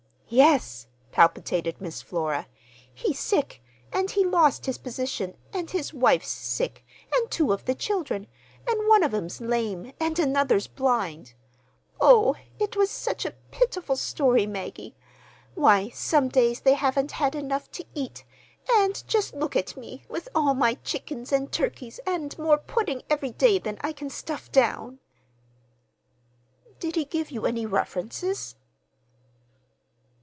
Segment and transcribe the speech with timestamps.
[0.33, 2.47] "Yes," palpitated Miss Flora.
[2.93, 3.61] "He's sick,
[3.91, 8.27] and he lost his position, and his wife's sick, and two of the children,
[8.65, 11.33] and one of 'em's lame, and another's blind.
[11.99, 14.95] Oh, it was such a pitiful story, Maggie!
[15.53, 20.53] Why, some days they haven't had enough to eat—and just look at me, with all
[20.53, 24.99] my chickens and turkeys and more pudding every day than I can stuff down!"
[26.79, 28.55] "Did he give you any references?"